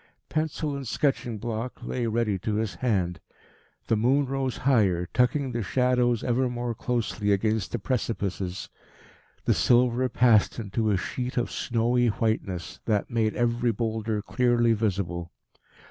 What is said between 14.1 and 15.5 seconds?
clearly visible.